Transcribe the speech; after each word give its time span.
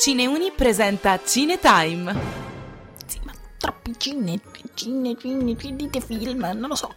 Cineuni 0.00 0.50
presenta 0.56 1.20
Cinetime. 1.22 2.14
Sì, 3.06 3.20
ma 3.24 3.32
troppi 3.58 3.92
cine, 3.98 4.40
cine, 4.72 5.14
cine, 5.18 5.76
dite 5.76 6.00
film, 6.00 6.40
non 6.40 6.68
lo 6.68 6.74
so. 6.74 6.94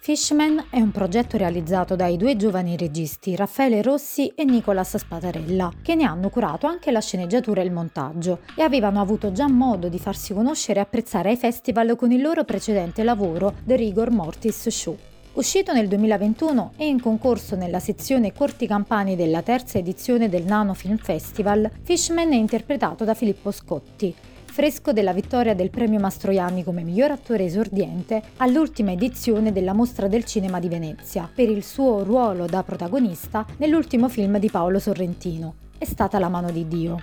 Fishman 0.00 0.68
è 0.70 0.80
un 0.80 0.90
progetto 0.90 1.36
realizzato 1.36 1.96
dai 1.96 2.16
due 2.16 2.34
giovani 2.36 2.76
registi 2.76 3.36
Raffaele 3.36 3.82
Rossi 3.82 4.28
e 4.34 4.44
Nicolas 4.44 4.96
Spatarella, 4.96 5.70
che 5.82 5.94
ne 5.94 6.04
hanno 6.04 6.30
curato 6.30 6.66
anche 6.66 6.90
la 6.90 7.00
sceneggiatura 7.00 7.60
e 7.60 7.64
il 7.64 7.72
montaggio 7.72 8.40
e 8.56 8.62
avevano 8.62 9.00
avuto 9.00 9.32
già 9.32 9.48
modo 9.48 9.88
di 9.88 9.98
farsi 9.98 10.32
conoscere 10.32 10.80
e 10.80 10.82
apprezzare 10.82 11.28
ai 11.28 11.36
festival 11.36 11.94
con 11.94 12.10
il 12.10 12.22
loro 12.22 12.44
precedente 12.44 13.02
lavoro 13.02 13.54
The 13.64 13.76
Rigor 13.76 14.10
Mortis 14.10 14.68
Show. 14.68 14.98
Uscito 15.34 15.72
nel 15.72 15.88
2021 15.88 16.74
e 16.76 16.86
in 16.86 17.00
concorso 17.00 17.56
nella 17.56 17.80
sezione 17.80 18.34
Corti 18.34 18.66
Campani 18.66 19.16
della 19.16 19.40
terza 19.40 19.78
edizione 19.78 20.28
del 20.28 20.44
Nano 20.44 20.74
Film 20.74 20.98
Festival, 20.98 21.70
Fishman 21.80 22.32
è 22.32 22.36
interpretato 22.36 23.04
da 23.04 23.14
Filippo 23.14 23.50
Scotti, 23.50 24.14
fresco 24.44 24.92
della 24.92 25.14
vittoria 25.14 25.54
del 25.54 25.70
premio 25.70 25.98
Mastroianni 26.00 26.62
come 26.62 26.82
miglior 26.82 27.12
attore 27.12 27.46
esordiente 27.46 28.22
all'ultima 28.36 28.92
edizione 28.92 29.52
della 29.52 29.72
Mostra 29.72 30.06
del 30.06 30.26
Cinema 30.26 30.60
di 30.60 30.68
Venezia, 30.68 31.30
per 31.34 31.48
il 31.48 31.64
suo 31.64 32.02
ruolo 32.02 32.44
da 32.44 32.62
protagonista 32.62 33.46
nell'ultimo 33.56 34.10
film 34.10 34.38
di 34.38 34.50
Paolo 34.50 34.78
Sorrentino. 34.78 35.54
È 35.78 35.86
stata 35.86 36.18
la 36.18 36.28
mano 36.28 36.50
di 36.50 36.68
Dio. 36.68 37.02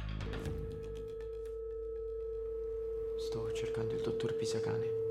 Sto 3.18 3.52
cercando 3.54 3.96
il 3.96 4.02
dottor 4.02 4.36
Pisacane. 4.36 5.09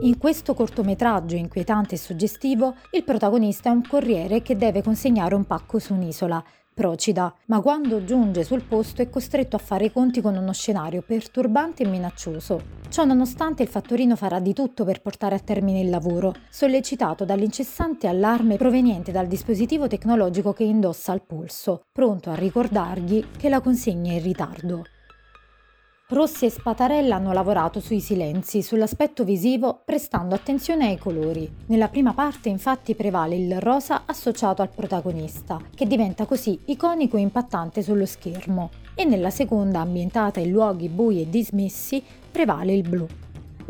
In 0.00 0.16
questo 0.16 0.54
cortometraggio 0.54 1.34
inquietante 1.34 1.96
e 1.96 1.98
suggestivo, 1.98 2.76
il 2.92 3.02
protagonista 3.02 3.70
è 3.70 3.72
un 3.72 3.82
corriere 3.86 4.42
che 4.42 4.56
deve 4.56 4.82
consegnare 4.82 5.34
un 5.34 5.44
pacco 5.44 5.78
su 5.78 5.92
un'isola, 5.92 6.42
Procida, 6.78 7.34
ma 7.46 7.60
quando 7.60 8.04
giunge 8.04 8.44
sul 8.44 8.62
posto 8.62 9.02
è 9.02 9.10
costretto 9.10 9.56
a 9.56 9.58
fare 9.58 9.86
i 9.86 9.92
conti 9.92 10.20
con 10.20 10.36
uno 10.36 10.52
scenario 10.52 11.02
perturbante 11.02 11.82
e 11.82 11.88
minaccioso. 11.88 12.76
Ciò 12.88 13.04
nonostante 13.04 13.64
il 13.64 13.68
fattorino 13.68 14.14
farà 14.14 14.38
di 14.38 14.52
tutto 14.52 14.84
per 14.84 15.02
portare 15.02 15.34
a 15.34 15.40
termine 15.40 15.80
il 15.80 15.90
lavoro, 15.90 16.32
sollecitato 16.48 17.24
dall'incessante 17.24 18.06
allarme 18.06 18.56
proveniente 18.58 19.10
dal 19.10 19.26
dispositivo 19.26 19.88
tecnologico 19.88 20.52
che 20.52 20.62
indossa 20.62 21.10
al 21.10 21.22
polso, 21.22 21.86
pronto 21.90 22.30
a 22.30 22.36
ricordargli 22.36 23.24
che 23.36 23.48
la 23.48 23.60
consegna 23.60 24.12
è 24.12 24.14
in 24.14 24.22
ritardo. 24.22 24.84
Rossi 26.10 26.46
e 26.46 26.50
Spatarella 26.50 27.16
hanno 27.16 27.34
lavorato 27.34 27.80
sui 27.80 28.00
silenzi, 28.00 28.62
sull'aspetto 28.62 29.24
visivo, 29.24 29.82
prestando 29.84 30.34
attenzione 30.34 30.86
ai 30.86 30.96
colori. 30.96 31.46
Nella 31.66 31.88
prima 31.88 32.14
parte 32.14 32.48
infatti 32.48 32.94
prevale 32.94 33.36
il 33.36 33.60
rosa 33.60 34.04
associato 34.06 34.62
al 34.62 34.70
protagonista, 34.70 35.60
che 35.74 35.86
diventa 35.86 36.24
così 36.24 36.58
iconico 36.64 37.18
e 37.18 37.20
impattante 37.20 37.82
sullo 37.82 38.06
schermo, 38.06 38.70
e 38.94 39.04
nella 39.04 39.28
seconda, 39.28 39.80
ambientata 39.80 40.40
in 40.40 40.50
luoghi 40.50 40.88
bui 40.88 41.20
e 41.20 41.28
dismessi, 41.28 42.02
prevale 42.32 42.72
il 42.72 42.88
blu. 42.88 43.06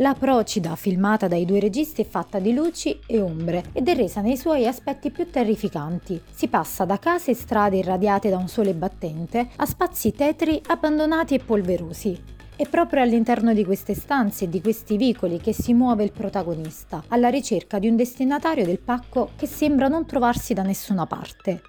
La 0.01 0.15
Procida, 0.15 0.77
filmata 0.77 1.27
dai 1.27 1.45
due 1.45 1.59
registi, 1.59 2.03
è 2.03 2.07
fatta 2.07 2.39
di 2.39 2.55
luci 2.55 3.01
e 3.05 3.21
ombre 3.21 3.65
ed 3.73 3.89
è 3.89 3.97
resa 3.97 4.21
nei 4.21 4.37
suoi 4.37 4.65
aspetti 4.65 5.11
più 5.11 5.29
terrificanti. 5.29 6.23
Si 6.31 6.47
passa 6.47 6.85
da 6.85 7.01
case 7.01 7.33
e 7.33 7.35
strade 7.35 7.79
irradiate 7.79 8.31
da 8.31 8.37
un 8.37 8.47
sole 8.47 8.75
battente 8.75 9.49
a 9.57 9.67
spazi 9.67 10.13
tetri 10.13 10.63
abbandonati 10.69 11.35
e 11.35 11.41
polverosi. 11.41 12.17
È 12.55 12.69
proprio 12.69 13.03
all'interno 13.03 13.53
di 13.53 13.65
queste 13.65 13.95
stanze 13.95 14.45
e 14.45 14.49
di 14.49 14.61
questi 14.61 14.97
vicoli 14.97 15.41
che 15.41 15.53
si 15.53 15.75
muove 15.75 16.05
il 16.05 16.13
protagonista, 16.13 17.03
alla 17.09 17.29
ricerca 17.29 17.81
di 17.81 17.89
un 17.89 17.97
destinatario 17.97 18.65
del 18.65 18.79
pacco 18.79 19.31
che 19.35 19.49
sembra 19.49 19.89
non 19.89 20.07
trovarsi 20.07 20.55
da 20.55 20.63
nessuna 20.63 21.07
parte. 21.07 21.61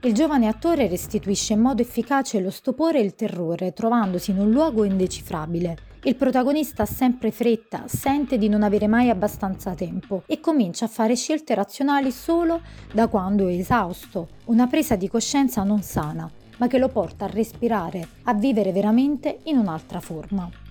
Il 0.00 0.14
giovane 0.14 0.46
attore 0.46 0.88
restituisce 0.88 1.52
in 1.52 1.60
modo 1.60 1.82
efficace 1.82 2.40
lo 2.40 2.50
stupore 2.50 2.98
e 2.98 3.02
il 3.02 3.14
terrore, 3.14 3.74
trovandosi 3.74 4.30
in 4.30 4.38
un 4.38 4.50
luogo 4.50 4.84
indecifrabile. 4.84 5.95
Il 6.02 6.14
protagonista 6.14 6.82
ha 6.84 6.86
sempre 6.86 7.30
fretta, 7.30 7.84
sente 7.86 8.38
di 8.38 8.48
non 8.48 8.62
avere 8.62 8.86
mai 8.86 9.10
abbastanza 9.10 9.74
tempo 9.74 10.22
e 10.26 10.40
comincia 10.40 10.84
a 10.84 10.88
fare 10.88 11.16
scelte 11.16 11.54
razionali 11.54 12.10
solo 12.12 12.60
da 12.92 13.08
quando 13.08 13.48
è 13.48 13.52
esausto, 13.52 14.28
una 14.46 14.66
presa 14.66 14.96
di 14.96 15.08
coscienza 15.08 15.62
non 15.62 15.82
sana, 15.82 16.30
ma 16.58 16.66
che 16.68 16.78
lo 16.78 16.88
porta 16.88 17.24
a 17.24 17.30
respirare, 17.30 18.06
a 18.24 18.34
vivere 18.34 18.72
veramente 18.72 19.40
in 19.44 19.58
un'altra 19.58 20.00
forma. 20.00 20.65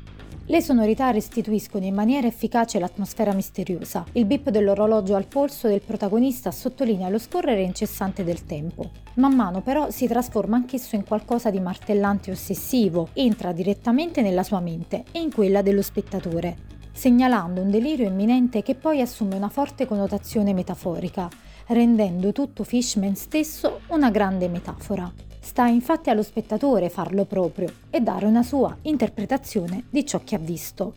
Le 0.47 0.61
sonorità 0.61 1.09
restituiscono 1.09 1.85
in 1.85 1.95
maniera 1.95 2.27
efficace 2.27 2.77
l'atmosfera 2.77 3.33
misteriosa. 3.33 4.05
Il 4.11 4.25
bip 4.25 4.51
dell'orologio 4.51 5.15
al 5.15 5.25
polso 5.25 5.67
del 5.67 5.81
protagonista 5.81 6.51
sottolinea 6.51 7.09
lo 7.09 7.17
scorrere 7.17 7.63
incessante 7.63 8.23
del 8.23 8.45
tempo. 8.45 8.91
Man 9.15 9.33
mano 9.33 9.61
però 9.61 9.89
si 9.89 10.05
trasforma 10.05 10.55
anch'esso 10.55 10.95
in 10.95 11.03
qualcosa 11.03 11.49
di 11.49 11.59
martellante 11.59 12.29
e 12.29 12.33
ossessivo, 12.33 13.09
entra 13.13 13.53
direttamente 13.53 14.21
nella 14.21 14.43
sua 14.43 14.59
mente 14.59 15.05
e 15.11 15.19
in 15.19 15.33
quella 15.33 15.63
dello 15.63 15.81
spettatore, 15.81 16.55
segnalando 16.91 17.61
un 17.61 17.71
delirio 17.71 18.05
imminente 18.05 18.61
che 18.61 18.75
poi 18.75 19.01
assume 19.01 19.35
una 19.35 19.49
forte 19.49 19.87
connotazione 19.87 20.53
metaforica, 20.53 21.27
rendendo 21.69 22.31
tutto 22.31 22.63
Fishman 22.63 23.15
stesso 23.15 23.79
una 23.87 24.11
grande 24.11 24.47
metafora. 24.47 25.11
Sta 25.45 25.67
infatti 25.67 26.09
allo 26.09 26.23
spettatore 26.23 26.89
farlo 26.89 27.23
proprio 27.23 27.71
e 27.91 28.01
dare 28.01 28.25
una 28.25 28.41
sua 28.41 28.75
interpretazione 28.81 29.83
di 29.91 30.03
ciò 30.03 30.19
che 30.23 30.33
ha 30.33 30.39
visto. 30.39 30.95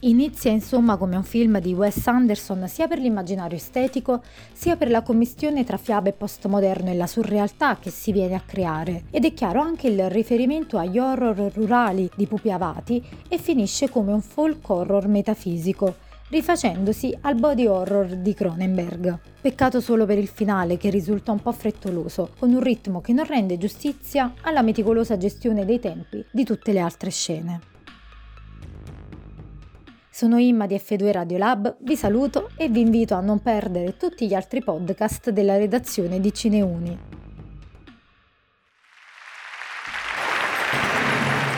Inizia 0.00 0.50
insomma 0.50 0.98
come 0.98 1.16
un 1.16 1.24
film 1.24 1.58
di 1.60 1.72
Wes 1.72 2.06
Anderson 2.06 2.68
sia 2.68 2.86
per 2.86 2.98
l'immaginario 2.98 3.56
estetico 3.56 4.22
sia 4.52 4.76
per 4.76 4.90
la 4.90 5.00
commistione 5.00 5.64
tra 5.64 5.78
fiabe 5.78 6.12
postmoderno 6.12 6.90
e 6.90 6.94
la 6.94 7.06
surrealtà 7.06 7.78
che 7.78 7.88
si 7.88 8.12
viene 8.12 8.34
a 8.34 8.42
creare 8.44 9.04
ed 9.10 9.24
è 9.24 9.32
chiaro 9.32 9.62
anche 9.62 9.88
il 9.88 10.10
riferimento 10.10 10.76
agli 10.76 10.98
horror 10.98 11.50
rurali 11.54 12.08
di 12.14 12.26
Pupi 12.26 12.50
Avati 12.50 13.02
e 13.26 13.38
finisce 13.38 13.88
come 13.88 14.12
un 14.12 14.20
folk 14.20 14.68
horror 14.68 15.08
metafisico 15.08 15.96
rifacendosi 16.34 17.16
al 17.20 17.36
body 17.36 17.66
horror 17.66 18.16
di 18.16 18.34
Cronenberg. 18.34 19.20
Peccato 19.40 19.80
solo 19.80 20.04
per 20.04 20.18
il 20.18 20.26
finale 20.26 20.76
che 20.76 20.90
risulta 20.90 21.30
un 21.30 21.40
po' 21.40 21.52
frettoloso, 21.52 22.30
con 22.36 22.52
un 22.52 22.60
ritmo 22.60 23.00
che 23.00 23.12
non 23.12 23.24
rende 23.24 23.56
giustizia 23.56 24.34
alla 24.40 24.62
meticolosa 24.62 25.16
gestione 25.16 25.64
dei 25.64 25.78
tempi 25.78 26.24
di 26.32 26.44
tutte 26.44 26.72
le 26.72 26.80
altre 26.80 27.10
scene. 27.10 27.60
Sono 30.10 30.38
Imma 30.38 30.66
di 30.66 30.74
F2 30.74 31.12
Radiolab, 31.12 31.76
vi 31.82 31.94
saluto 31.94 32.50
e 32.56 32.68
vi 32.68 32.80
invito 32.80 33.14
a 33.14 33.20
non 33.20 33.40
perdere 33.40 33.96
tutti 33.96 34.26
gli 34.26 34.34
altri 34.34 34.60
podcast 34.60 35.30
della 35.30 35.56
redazione 35.56 36.18
di 36.18 36.34
Cineuni. 36.34 36.98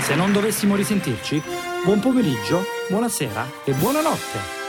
Se 0.00 0.14
non 0.14 0.32
dovessimo 0.32 0.76
risentirci, 0.76 1.42
buon 1.82 1.98
pomeriggio, 2.00 2.60
buonasera 2.88 3.46
e 3.64 3.72
buonanotte. 3.72 4.65